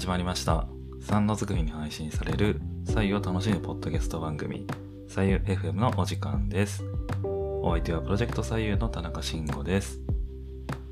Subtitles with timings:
[0.00, 0.66] 始まりました。
[1.02, 4.66] 三の作りに配信される、左右を楽しむポッドキャスト番組、
[5.06, 6.82] 左右 FM のお時間です。
[7.22, 10.00] お相手はプロジェクト左右の田中慎吾です。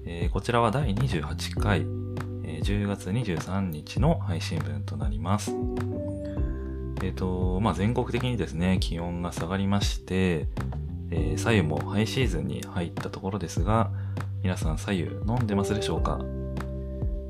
[0.04, 1.86] えーこちらは第28回、
[2.44, 5.52] えー10月23日の配信分となります。
[7.02, 10.48] えっ、と、まあ、全国的にですね、気温が下がりまして、
[11.10, 13.90] えー左右もハイシーズンに入ったところですが、
[14.42, 16.37] 皆さん左右飲んでますでしょうか？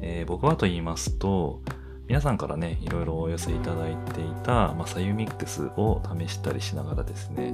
[0.01, 1.61] えー僕はと言いますと、
[2.06, 7.52] 皆さんからね、いろいろお寄せいただいていた、まあ、左右ミックスを試したりしながらですね、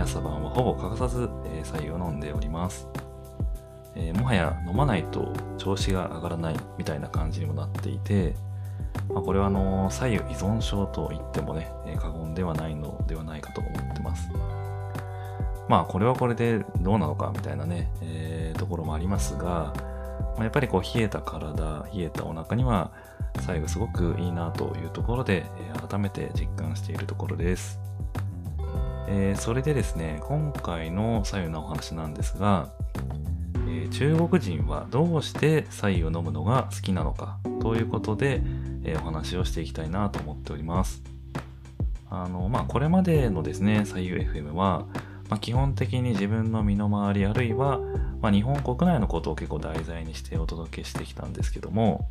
[0.00, 2.88] 朝晩はほぼ欠かさず、えー左右を飲んでおります。
[3.94, 8.34] えーもはや飲まないと調子が上がらないみたいな感じにもなっていて、
[9.12, 14.30] まあ、これはあの左右依存症と言ってもね、え過言ではないのではないかと思ってます。
[15.68, 19.74] まあこれはこれでどうなのかみたいなね、えーところもありますが、
[20.36, 22.92] まあ、やっぱりこう冷えた体、冷えたお腹には
[23.40, 27.80] 左右すごくいいなというところで、え改めて実感しているところです。
[29.08, 32.70] えーそれでですね、今回の左右のお話なんですが、
[33.66, 38.42] えー中国人はどうして左右を飲むのが好きなのかということで、
[38.84, 41.02] えお話をしていきたいなと思っております。
[42.10, 44.86] あの、まあ、これまでのですね、左右 FM は、
[45.28, 47.80] まあ、基本的に自分の身の回りあるいは、
[48.26, 52.10] まあ、日本国内のことを結構題材にしてお届けしてきたんですけども、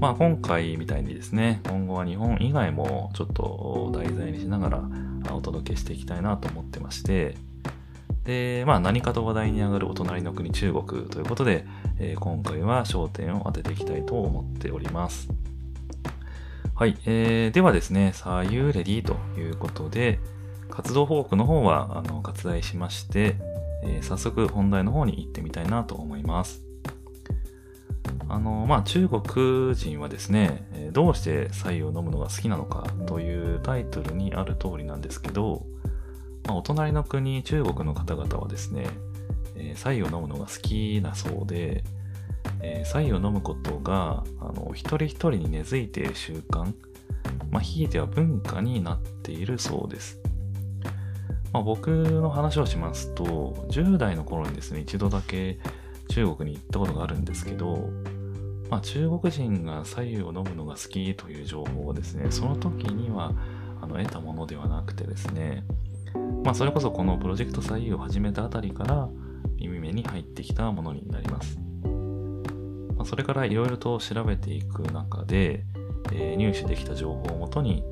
[0.00, 7.36] まあ、今回みたいにですね、今後は日本以外もちょっと題材にしながらお届けしていきたいなと思ってまして、
[8.24, 11.66] で、まあ何かと話題に上がるお隣の国中国ということで、
[11.98, 15.28] えー今回は焦点を当てていきたいと思っております。
[16.74, 20.18] はい、えー、ではですね、さあ、You Ready ということで、
[20.70, 23.36] 活動報告の方はあの割愛しまして、
[23.86, 26.66] えー早速本題の方に行ってみたいなと思います。
[28.28, 35.64] あの、まあ、中国人はですね、えどうして白湯を飲むのが好きなのかというタイトルにある通りなんですけど、
[36.44, 38.86] まあ、お隣の国、中国の方々はですね、
[39.54, 41.84] えー、白湯を飲むのが好きなそうで、
[42.62, 46.72] えー、白湯を飲むことが、あの、一人一人に根付いている習慣、
[47.50, 50.20] まあ、ひいては文化になっているそうです。
[51.56, 53.24] まあ、僕の話をしますと、
[53.70, 55.58] 10代の頃にですね、一度だけ
[56.10, 57.88] 中国に行ったことがあるんですけど、
[58.68, 63.32] まあ、中国人が左右を飲むのが好きという情報はですね、その時には
[63.80, 65.64] あの得たものではなくてですね、
[66.44, 69.08] まあ、それこそこのプロジェクト左右を始めたあたりから
[69.58, 71.58] 耳目に入ってきたものになります。
[72.96, 75.64] まあ、それからいろいろと調べていく中で、
[76.12, 77.82] えー入手できた情報をもとに、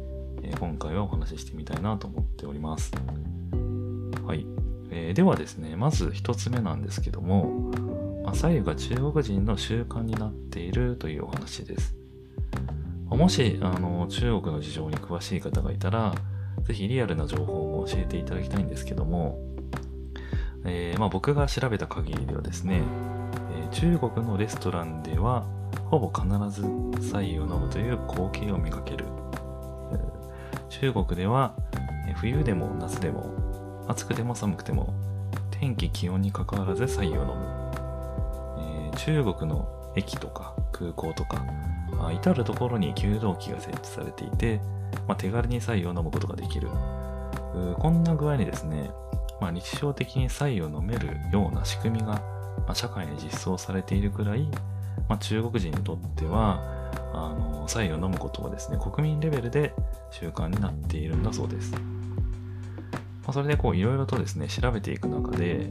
[0.42, 2.92] え今回はお話ししてみたいなと思っております。
[4.26, 4.46] はい。
[4.90, 7.70] えーではですね、まず一つ目なんですけども、
[8.24, 11.94] ま、左右が中国人の習慣になっているというお話です。
[13.10, 16.14] もし、あの、中国の事情に詳しい方がいたら、
[16.64, 19.38] ぜひリアルな情報も教えていただきたいんですけども、
[20.64, 22.82] えーまあ、僕が調べた限りではですね、
[23.56, 25.44] えー中国のレストランでは、
[25.90, 26.62] ほぼ必ず
[27.10, 29.04] 左右を飲むという光景を見かける。
[30.68, 31.56] 中国では、
[32.16, 33.32] 冬でも夏でも、
[33.88, 34.94] 暑くても寒くても、
[35.50, 37.34] 天気、気温に関わらず左右を飲む。
[38.58, 41.44] えー中国の駅とか空港とか、
[42.00, 44.60] あ至るところに給湯器が設置されていて、
[45.06, 46.68] まあ、手軽に左右を飲むことができる。
[47.78, 48.90] こんな具合にですね、
[49.40, 52.14] まあ、日常的に左右を飲めるような仕組みが、
[52.66, 54.48] まあ、社会に実装されているくらい、
[55.08, 56.60] まあ、中国人にとっては、
[57.12, 59.72] あの、左右を飲むことはですね、国民レベルで
[60.10, 61.72] 習慣になっているんだそうです。
[63.24, 65.66] まあ、それでこういろいろとですね、調べていく中で、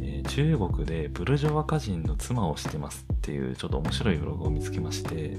[0.00, 5.38] えー中国でブルジョワ家人の妻をしてますっていうちょっと面白いブログを見つけまして、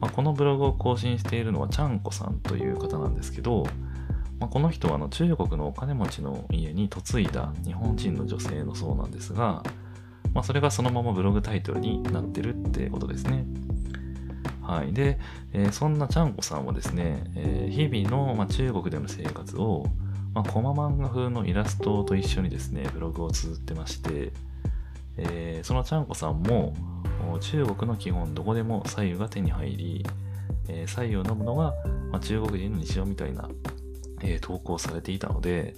[0.00, 3.66] まあ、このブログを更新しているのはチャンコさんという方なんですけど、
[4.38, 9.64] まあ、この人はあの中国のお金持ちの家に嫁いだ日本人の女性のそうなんですが、
[10.34, 13.44] まあ、それがそのままブログタイトルになってるってことですね。
[14.62, 14.92] はい。
[14.92, 15.18] で、
[15.52, 19.86] えーそんなチャンコさんはですね、えー日々の、ま、中国での生活を、
[20.36, 24.34] まあ、コマ漫画風のイラストと一緒にですね、ブログを綴ってまして、
[25.16, 26.74] えーそのチャンコさんも、
[27.40, 30.06] 中国の基本どこでも左右が手に入り、
[30.68, 31.72] えー左右を飲むのが、
[32.12, 33.48] まあ、中国人の日常みたいな、
[34.20, 35.74] えー投稿されていたので、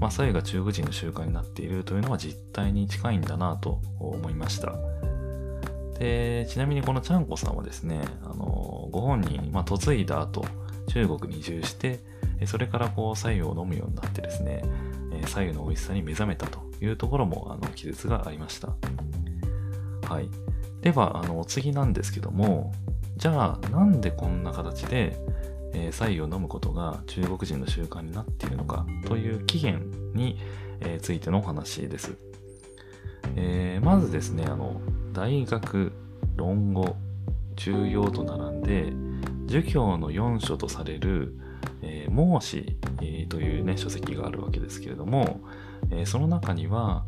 [0.00, 4.74] まあ、左右が中国人の習慣になっているというのは実態に近いんだなと思いました。
[6.00, 10.44] で、ちなみにこのチャンコさんはですね、あの、ご本人、まあ、嫁いだ後、
[10.88, 12.00] 中国に移住して、
[12.44, 14.62] えそれからこう、左右を飲むようになってですね、
[15.12, 18.68] え左右の美味しさに目覚めたというところも、あの、記述がありました。
[20.08, 20.28] はい。
[20.82, 22.72] では、あの、お次なんですけども、
[23.16, 25.16] じゃあなんでこんな形で、
[25.72, 30.38] えー、左右を飲むことが中国人の習慣になっているのかという起源に、
[30.80, 32.16] えー、ついてのお話です。
[33.36, 34.80] えー、まずですね、あの、
[35.12, 35.92] 大学、
[36.36, 36.96] 論語、
[37.56, 38.92] 重要と並んで、
[39.46, 41.36] 儒教の4書とされる、
[42.04, 42.58] えー、孟子、
[43.00, 45.40] えー、というね、書籍があるわけですけれども、
[45.90, 47.04] えー、その中には、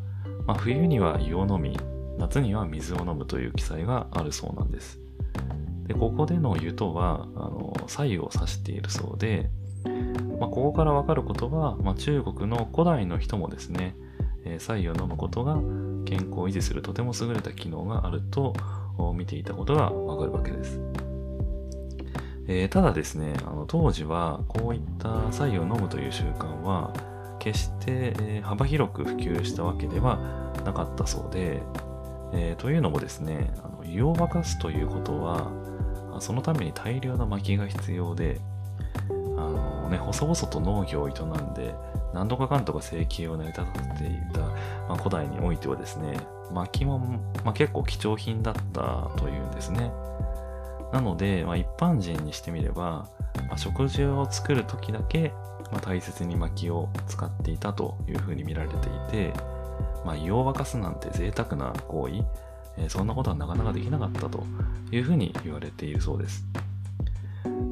[0.47, 1.79] まあ、冬には湯を飲み、
[2.19, 4.99] 夏には水を飲むという記載があるそうなんです。
[5.87, 9.51] で、ここでの湯とは、あの、左右を指しているそうで、
[10.41, 13.95] まあ、ここからわかることは、まあ、中国の古代の人もですね、
[14.45, 15.57] えー、左右を飲むことが
[16.05, 18.55] 健康を維持するとても優れた機能があると
[19.15, 20.81] 見ていたことがわかるわけです。
[22.49, 26.93] えー、ただですね、あの当時はこういった左右を飲むという習慣は
[27.39, 30.19] 決して、えー、幅広く普及したわけでは
[30.65, 31.63] なかったそうで、
[32.33, 35.51] えー、というのもですね、あの湯を沸かすということは、
[36.21, 38.41] そのために大量の薪が必要で、
[39.09, 41.75] あのね、細々と農業を営んで、
[42.15, 46.17] 何とかかんとか生計を成り立たせていた、まあ、古代においてはですね、
[46.53, 46.99] 薪も、
[47.45, 49.91] まあ、結構貴重品だったというんですね。
[50.93, 53.09] なので、まあ、一般人にしてみれば、
[53.49, 55.33] まあ、食事を作る時だけ、
[55.73, 58.81] まあ、大切に薪を使っていたというふうに見られてい
[59.11, 59.33] て、
[60.05, 62.25] まあ、湯を沸かすなんて贅沢な行為、
[62.79, 64.45] えー、そんなことはなかなかできなかったと
[64.91, 66.45] いうふうに言われているそうです。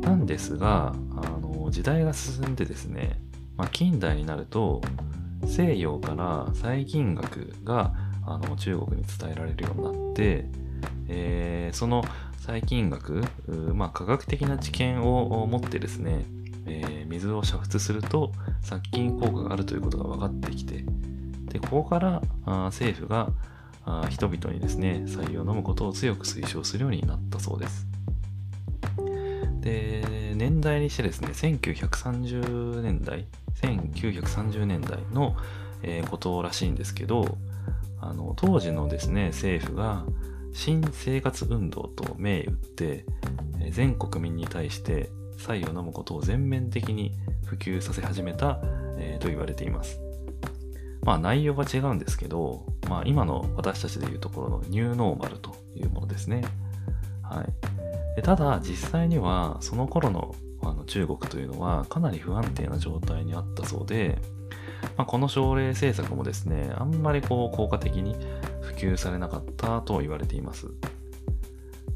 [0.00, 3.18] なんですが、あの時代が進んでですね、
[3.56, 4.82] まあ、近代になると
[5.46, 7.94] 西洋から細菌学が
[8.26, 10.46] あの中国に伝えられるようになって、
[11.08, 12.04] えー、その
[12.46, 13.22] 細菌学、
[13.72, 16.26] まあ、科学的な知見を持ってですね、
[16.66, 20.84] えー、水を煮沸すると殺菌効果があるということが分かってきて
[21.46, 23.30] でここからあ政府が
[23.86, 27.86] あ人々にですね白湯を飲むことを強く推奨するようになったそうです。
[29.60, 33.26] で年代にしてですね1930年代
[33.62, 35.34] 1930年代の、
[35.82, 37.38] えー、ことらしいんですけど、
[38.00, 40.04] あの当時のですね政府が
[40.54, 43.04] 新生活運動と銘打って、
[43.70, 47.12] 全国民に対して白湯を飲むことを全面的に
[47.44, 48.60] 普及させ始めた、
[48.96, 50.00] えー、と言われています。
[51.02, 56.42] まあ内容が違うんですけど、まあ今の私たちでいうところのニューノーマルというものですね。
[57.22, 57.46] はい。
[58.16, 64.18] でただ実際にはその頃のあの中国というのはかなり不安定な状態にあったそうで、
[64.96, 68.16] まあ、この奨励政策もですね、あんまりこう効果的に
[68.92, 70.68] 及されなかったと言われています。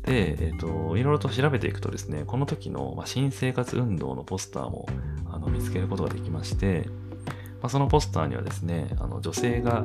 [0.02, 4.88] で、えっ、ー、と、いろいろと調べていくとですね、この時の、ま、新生活運動のポスターも
[5.26, 6.88] あの見つけることができまして、
[7.60, 9.84] まあ、そのポスターにはですね、あの女性が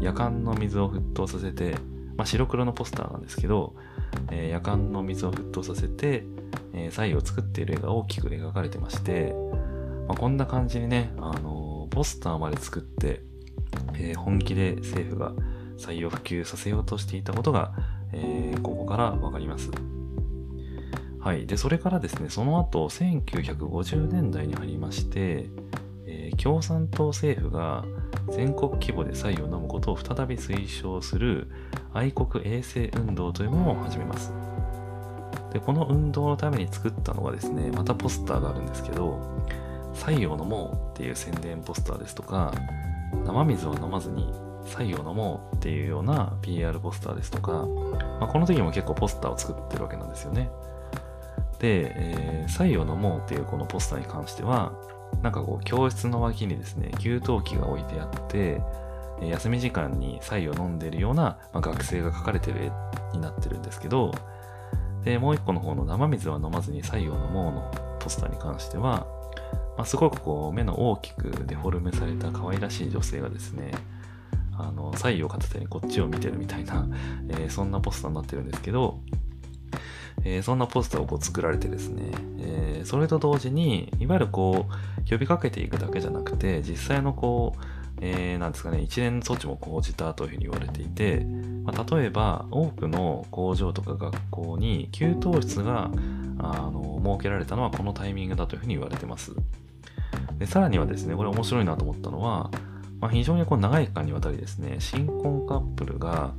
[0.00, 1.76] 夜間の水を沸騰させて、
[2.16, 3.74] まあ、白黒のポスターなんですけど、
[4.30, 6.24] えー、夜間の水を沸騰させて、
[6.72, 9.34] えー、左右を作っている絵が大きく描かれてまして、
[10.06, 13.22] まあ、こんな感じにね、あのー、ポスターまで作って、
[13.94, 15.32] えー、本気で政府が
[15.78, 17.72] 採用普及させようとしていたことが、
[18.12, 19.70] えー、ここからわかります。
[21.18, 21.46] はい。
[21.46, 25.48] で、それからですね、その後、1950年代に入りまして、
[26.06, 27.84] えー、共産党政府が
[28.30, 31.48] 全国規模で左右を飲むことを再び推奨する
[31.92, 34.32] 愛国衛生運動というものを始めます。
[35.52, 39.18] で、この運動のために作ったのがですね、またポスターがあるんですけど、
[39.94, 42.52] 左右を飲もうっていう宣伝ポスターですとか、
[43.24, 44.32] 生水を飲まずに
[44.64, 47.66] 左右を飲もうっていうような PR ポスターですとか、
[48.20, 50.50] まあ、この時も結構ポスターを作ってるわけなんですよね。
[51.58, 54.72] で、えー、左右を飲もうっていうこのポスターに関しては、
[55.22, 58.60] なんかこう教室の脇にですね、給湯器が置いてあって、
[59.22, 64.12] 休み時間に左右を飲んでるような、まあ、学生が描かれてる絵になってるんですけど、
[65.04, 69.06] で、もう一個の方の生水は飲まずに左右を飲もうのポスターに関しては、
[69.76, 73.72] まあ、すごくこう目の大きくデフォルメされた可愛らしい女性がですね、
[74.58, 76.86] あの、左右を片手にこっちを見てるみたいな、
[77.28, 79.00] えー、そんなポスターになってるんですけど、
[80.24, 87.60] えー、そんなポスターをこう作られてですね、えー、それと同時に、いわゆるこう、呼びかけていくだけじゃなくて、実際のこう、
[88.00, 91.26] えー、なんですかね、一連措置も講じたというふうに言われていて、
[91.64, 95.90] まあ、例えば、多くの工場とか学校に給湯室が
[96.38, 99.34] あの設けられたのはこのタイミングだというふうに言われてます。
[100.38, 102.50] でさらにはですね、これ面白いなと思ったのは、
[103.04, 106.32] まあ、非常にこう長い期間にわたりですね、新婚カップルが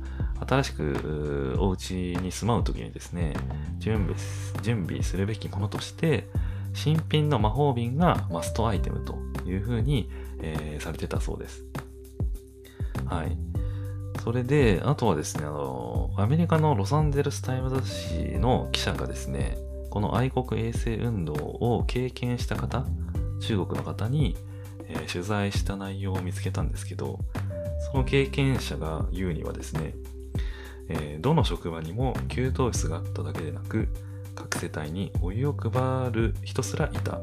[0.48, 3.34] 新しくお家に住まう時にですね、
[3.78, 4.16] 準備
[4.62, 6.26] 準備するべきものとして、
[6.74, 9.16] 新品の魔法瓶がマストアイテムと
[9.48, 10.10] いうふうに、
[10.42, 11.62] えー、されてたそうです。
[13.04, 13.38] はい。
[14.24, 19.56] それで、あとはですね、あの、アメリカのロサンゼルス・タイムズ紙の記者がですね、
[19.90, 22.84] この愛国衛星運動を経験した方、
[23.38, 24.36] 中国の方に、
[24.88, 27.18] えー、取材した内容を見つけたんですけど、
[27.90, 29.94] その経験者が言うにはですね、
[30.88, 33.88] えー、どの職場にも給湯室があっただけでなく、
[34.34, 35.72] 各世帯にお湯を配
[36.12, 37.20] る人すらいた。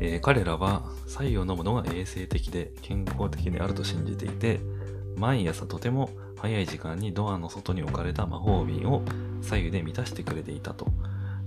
[0.00, 4.60] えー、彼らは白湯を飲むのが衛生的で健康的であると信じていて、
[5.16, 9.02] 毎朝とても早い時間にドアの外に置かれた魔法瓶を
[9.42, 10.86] 左右で満たしてくれていたと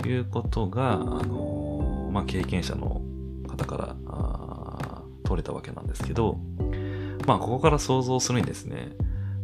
[0.05, 3.01] いうことが、あのー、まあ、経験者の
[3.47, 3.95] 方から
[5.31, 6.37] 取れたわけなんですけど、
[7.25, 8.91] まあ、ここから想像するにですね、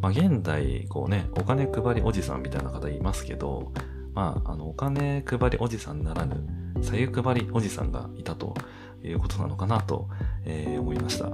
[0.02, 3.72] まあ、現代、こうね、お金配りおじさんみたいな方いますけど、
[4.14, 6.46] まあ、あの、お金配りおじさんならぬ、
[6.82, 8.54] 左右配りおじさんがいたと
[9.02, 10.10] いうことなのかなと、
[10.44, 11.30] えー、思いました。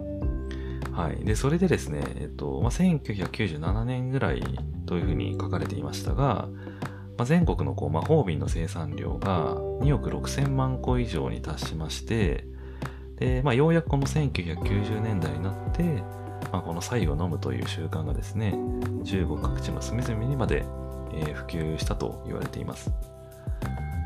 [0.92, 1.26] はい。
[1.26, 4.44] で、それでですね、えっと、まあ、1997年ぐらい
[4.86, 6.48] というふうに書かれていましたが、
[7.18, 12.46] まあ、全国のこう魔法瓶の生産量が2億6000万個以上に達しまして、
[13.24, 15.84] で、まあ、ようやくこの1990年代になって、
[16.52, 18.54] まあ、この白湯を飲むという習慣がですね、
[19.06, 20.66] 中国各地の隅々にまで、
[21.14, 22.92] え、普及したと言われています。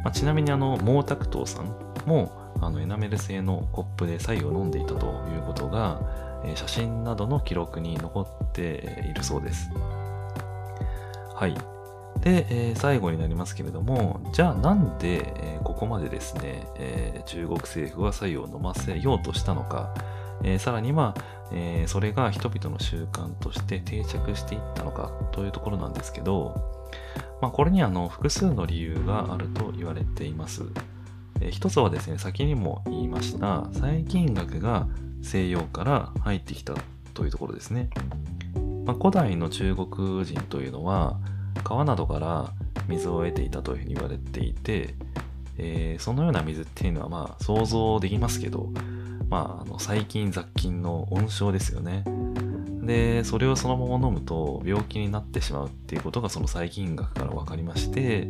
[0.03, 2.31] まあ、ちなみにあの、毛沢東さんも
[2.61, 5.99] あのエナメル製のコップで白湯を飲んでいたということが、
[6.45, 9.71] え、写真などの記録に残っているそうです。
[11.33, 11.76] はい。
[12.21, 19.93] で、えー、最後になりますけれども、じゃあなんで、えー、ここまでですね、えー、中国政府は白湯を飲ませようとしたのか、
[20.43, 21.15] えさらには、
[21.51, 26.55] えそれが人々の習慣として定着していったのかというところなんですけど、
[27.41, 30.63] まあ、これにあの複数の理由があると言われています。
[31.41, 34.87] え一つはですね、先にも言いました、細菌学が
[35.21, 36.73] 西洋から入ってきた
[37.13, 37.89] というところですね。
[38.85, 41.19] まあ、古代の中国人というのは、
[41.63, 42.51] 川などから
[42.87, 44.95] 水を得ていたというふうに言われていて、
[45.57, 48.69] えー、そのような水っていうのはまあ想像できますけど、
[49.29, 52.03] まあ、あの細菌雑菌の温床ですよね。
[52.83, 58.29] で、それをそのまま飲むと病気になってしまうっていうことがその細菌学から分かりまして、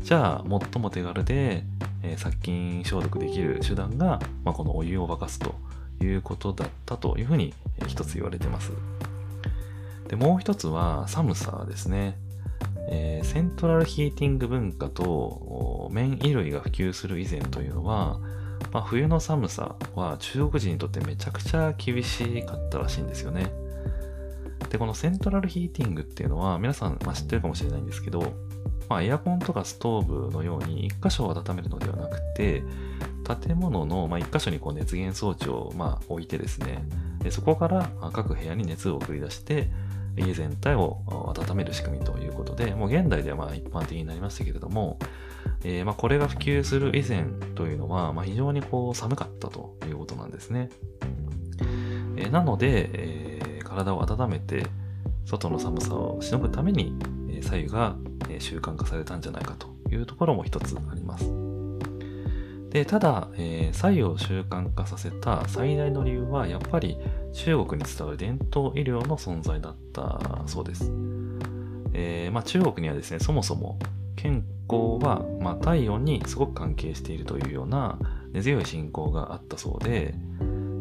[0.00, 1.64] じゃあ最も手軽で、
[2.02, 5.54] えー、殺菌消毒できる手段が、まあ、このお湯を沸かすと
[6.02, 8.72] いうことだったというふうに、えー、一つ言われてます。
[10.08, 12.16] で、もう一つは寒さですね。
[12.88, 18.20] えー、セントラルヒーティング文化と綿衣類が普及する以前というのは、
[18.72, 23.52] まあ、冬の寒さは中国人にとってめちゃくちゃ厳しかったらしいんですよね。
[24.70, 28.32] で、このセントラルヒーティングっていうのは皆さん、まあ、知ってるかもしれないんですけど、
[28.88, 32.62] まあ、エアコンとかストーブのように1箇所を温めるのではなくて、
[33.44, 36.84] 建物の、ま、1箇所にこう熱源装置を、ま、置いてですね、
[37.22, 39.70] でそこから各部屋に熱を送り出して、
[40.16, 44.98] 家全体を温める仕組みということで、もう現代ではまあ一般的になりましたけれども、
[45.64, 50.70] えー、まこれが普及する以前というのは、ま、非常にこう寒かったということなんですね。
[52.16, 54.66] えー、なので、えー、体を温めて
[55.24, 56.96] 外の寒さをしのぐために、
[57.30, 57.96] えー、左右が、
[58.38, 61.30] 習慣化されたんじゃないかというところも一つあります。
[62.70, 66.96] で、ただ、えー、左右を習慣化させた最大の理由は、やっぱり
[67.32, 70.90] 中国に伝わる伝統医療の存在だったそうです。
[71.94, 73.78] えー、まあ、中国にはですね、そもそも
[74.16, 77.98] 健康は、まあ、体温にすごく関係しているというような
[78.32, 80.14] 根強い信仰があったそうで、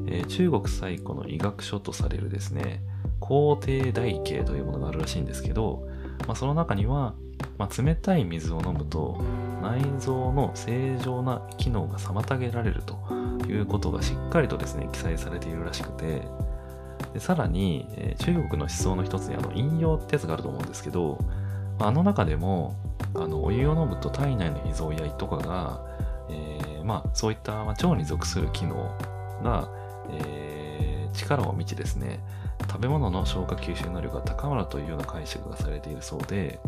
[0.07, 2.81] えー、中国最古の医学書とされるですね、
[3.19, 5.87] 皇帝大経というものがあるらしいんですけど、
[6.27, 7.15] まあ、その中には、
[7.57, 9.21] まあ、冷たい水を飲むと
[9.61, 12.97] 内臓の正常な機能が妨げられると
[13.53, 16.21] いうことがしっかりとですね記載されているらしくて
[17.13, 21.19] でさらに、え、中国の思想の一つにあの引用ってやつがあると思うんですけど、
[21.79, 22.75] まあ、の中でも
[23.15, 25.81] あのお湯を飲むと体内の脾臓や胃とかが、
[26.29, 28.75] えー、まあ、そういった、ま、腸に属する機能
[29.43, 29.69] が、
[30.11, 32.23] えー、力を満ちですね
[32.69, 36.59] 食べ物の消化吸収能力が高まるというような解釈がされているそうで、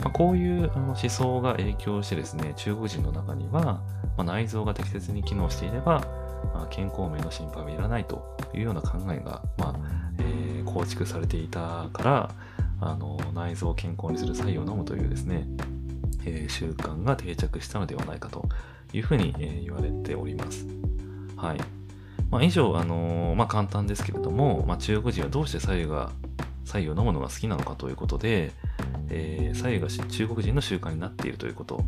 [0.00, 3.82] まあ、こういうあの思想が影響してですね、中国人の中には、ま
[4.18, 6.00] あ、内臓が適切に機能していれば、
[6.54, 9.76] まあ、健康面の心配はいらないというような考えが、まあ
[10.18, 12.30] えー、構築されていたから、
[12.82, 15.46] あの内臓を健康にする作用を飲むというですね、
[16.24, 18.48] えー、習慣が定着したのではないかと
[18.92, 20.66] いうふうに、えー、言われております。
[21.36, 21.58] はい。
[22.30, 26.10] まあ、以上、あのー、まあ、簡単ですけれども、まあ、中国人はどうして左右が、
[26.64, 28.52] 左右を飲むのが好きなのかということで、
[29.08, 31.84] え、左右が中国人の習慣になっているということ、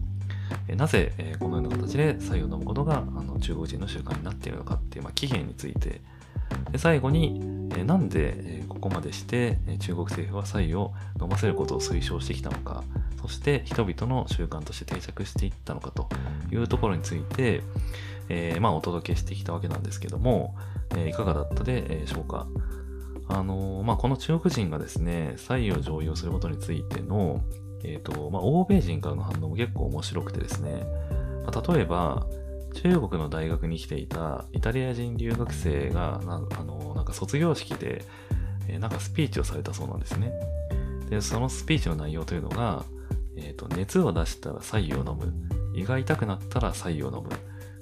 [0.68, 6.00] えー、なぜ、えー、このような形で左右を飲むことがあの中国人の習慣になっているのかっていう、まあ、起源について、
[6.70, 12.84] で最後に、えなんで、えここまでして、え中国政府は左右を飲ませることを推奨してきたのか、
[13.20, 16.08] そして人々の習慣として定着していったのかと
[16.50, 17.62] いうところについて、
[18.28, 20.56] えー、まあ、お届けしてきたわけなんですけども、
[20.90, 22.46] えー、いかがだったでしょうか。
[23.32, 27.42] あの、まあ、この中国人がですね、左右を常用することについての、
[27.84, 30.84] えっ、と、まあ、欧米人からの反応も結構面白くてですね、
[31.44, 32.26] まあ、例えば、
[32.74, 38.04] 中国の大学に来ていたイタリア人留学生が、なあのなんか卒業式で、
[38.68, 40.32] えー、なんかスピーチをされたそうなんですね。
[41.10, 42.84] で、そのスピーチの内容というのが、
[43.36, 45.32] えっ、ー、と、熱を出したら左右を飲む。
[45.74, 47.30] 胃が痛くなったら左右を飲む。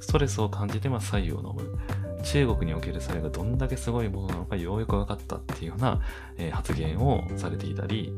[0.01, 1.79] ストレスを感じても左右を飲む。
[2.23, 6.01] 中国における左右がどんだけすごいものなのかようやく分かったっていうような、
[6.39, 8.13] え、発言をされていたり、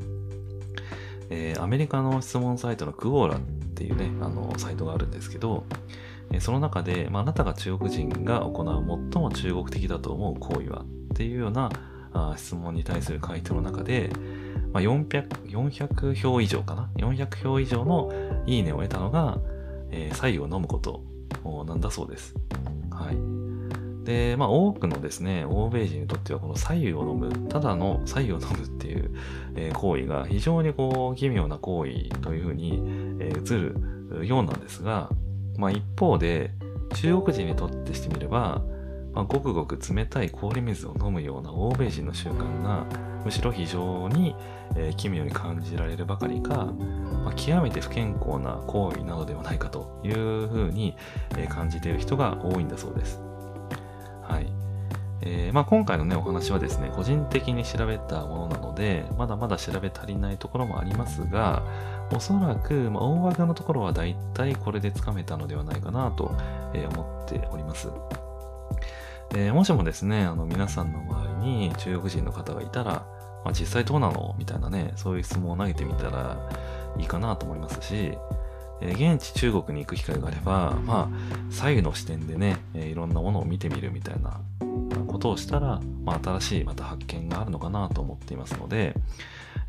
[1.30, 3.40] え、アメリカの質問サイトのクオーラっ
[3.74, 5.64] ていうね、あの、サイトがあるんですけど、
[6.40, 11.70] その中で、まあ、あなたが中国人が行う最も中国的だと思う行為はっていうような
[12.14, 14.10] あ質問に対する回答の中で、
[14.72, 18.12] まあ、400, 400票以上かな ?400 票以上の
[18.46, 19.38] いいねを得たのが、
[19.90, 21.02] えー、左右を飲むこと
[21.66, 22.34] なんだそうです。
[24.04, 29.10] で、まあ多くのですね、欧米人にとってはこの左右を飲む、ただの左右を飲むっていう、
[29.56, 32.82] えー、行為が非常にこう奇妙な行為というふうに、
[33.20, 35.10] えー、映るようなんですが、
[35.56, 36.50] まあ一方で
[36.94, 38.62] 中国人にとってしてみれば、
[39.12, 42.86] まあ、ごくごく冷たい氷水を飲むような欧米人の習慣が
[43.24, 44.34] むしろ非常に、
[44.74, 46.66] えー、奇妙に感じられるばかりか、
[47.24, 50.96] まあ、極めて不健康な行為なのではないかというふうに、
[51.36, 53.20] えー、感じている人が多いんだそうです。
[54.32, 54.46] はい。
[55.20, 61.62] えー、まあ、今回のね、お話はですね、個人的に調べたものなので、まだまだ調べ足りないところもありますが、
[62.14, 66.34] おそらく、まあ、大枠のところはだいたいこれでつかめたのではないかなと、
[66.72, 67.88] え、思っております。
[69.34, 73.04] えー、もしもですね、あの皆さんの周りに中国人の方がいたら、
[73.44, 74.34] まあ、実際どうなの？
[74.38, 76.38] みたいなね、そういう質問を投げてみたら
[76.96, 78.16] いいかなと思いますし、
[78.82, 84.40] え現地中国に行く機会があれば、まあ、左右の視点でね、えいろんなものを見てみるみたいな
[85.06, 88.94] ことをしたら、まあ、新しいまた発見があるのかなと思っていますので、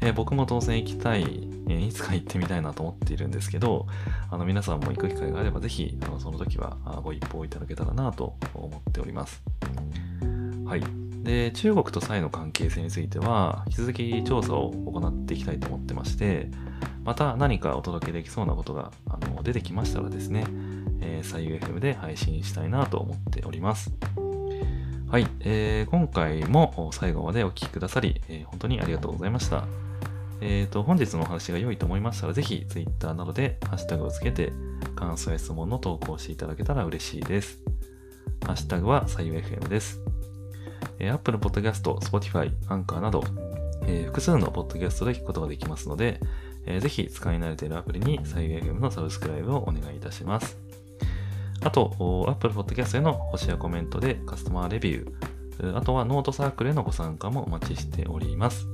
[0.01, 3.87] えー、僕も当然行きたい、えー、いつか行ってみたいなと思っているんですけど、
[4.31, 9.43] あの皆さんも行く機会があれば、ぜひ、あのその時はご一報いただけたらなと思っております。
[10.65, 10.83] はい。
[11.23, 16.49] で、中国とサイの関係性については、引き続き調査を行っていきたいと思ってまして、
[17.03, 20.45] また何かお届けできそうなことがあの出てきましたらですね、
[21.01, 23.91] えー、左右 FM で配信したいなと思っております。
[25.09, 29.65] はい、えー、今回も最後までお聴きくださり、えー、本当にありがとうございました。
[30.41, 34.51] えっ、ー、と、本日のお話が良いと思いましたら、ぜひ Twitter などでハッシュタグをつけて、
[34.95, 37.59] 感想や質問の投稿していただけたら嬉しいです。
[38.45, 40.01] ハッシュタグは左右 FM です。
[40.99, 43.23] えー、Apple Podcast、Spotify、Anchor など、
[43.85, 46.19] えー、複数のポッドキャストで聞くことができますので、
[46.65, 50.57] えー、ぜひ使い慣れているアプリに最優 FM のサブスクライブをお願いいたします。
[51.61, 58.67] あと、Apple Podcast への星やコメントでカスタマーレビュー、あとはノートサークルへのご参加もお待ちしております。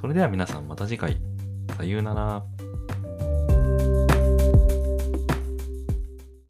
[0.00, 1.18] それでは皆さんまた次回。
[1.76, 2.59] さようなら。